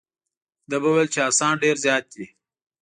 ده 0.69 0.75
به 0.81 0.89
ویل 0.93 1.07
چې 1.13 1.19
اسان 1.29 1.53
ډېر 1.63 1.75
زیات 1.85 2.05
دي. 2.13 2.25